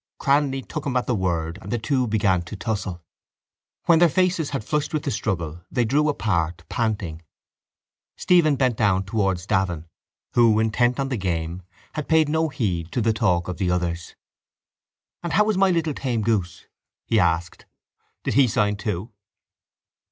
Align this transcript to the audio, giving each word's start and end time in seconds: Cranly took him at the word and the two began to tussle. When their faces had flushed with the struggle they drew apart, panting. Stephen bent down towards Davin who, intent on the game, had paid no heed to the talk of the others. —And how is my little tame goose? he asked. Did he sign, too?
Cranly 0.19 0.67
took 0.67 0.87
him 0.87 0.97
at 0.97 1.05
the 1.05 1.13
word 1.13 1.59
and 1.61 1.71
the 1.71 1.77
two 1.77 2.07
began 2.07 2.41
to 2.45 2.55
tussle. 2.55 3.03
When 3.85 3.99
their 3.99 4.09
faces 4.09 4.49
had 4.49 4.63
flushed 4.63 4.95
with 4.95 5.03
the 5.03 5.11
struggle 5.11 5.61
they 5.69 5.85
drew 5.85 6.09
apart, 6.09 6.63
panting. 6.69 7.21
Stephen 8.17 8.55
bent 8.55 8.77
down 8.77 9.03
towards 9.03 9.45
Davin 9.45 9.85
who, 10.33 10.59
intent 10.59 10.99
on 10.99 11.09
the 11.09 11.17
game, 11.17 11.61
had 11.93 12.07
paid 12.09 12.29
no 12.29 12.49
heed 12.49 12.91
to 12.93 13.01
the 13.01 13.13
talk 13.13 13.47
of 13.47 13.57
the 13.59 13.69
others. 13.69 14.15
—And 15.21 15.33
how 15.33 15.47
is 15.51 15.55
my 15.59 15.69
little 15.69 15.93
tame 15.93 16.23
goose? 16.23 16.65
he 17.05 17.19
asked. 17.19 17.67
Did 18.23 18.33
he 18.33 18.47
sign, 18.47 18.77
too? 18.77 19.11